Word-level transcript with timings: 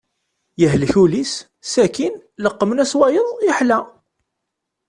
Yehlek 0.61 0.93
ul-is 1.03 1.33
sakin 1.71 2.13
leqmen-as 2.43 2.93
wayeḍ 2.99 3.29
yeḥla. 3.45 3.79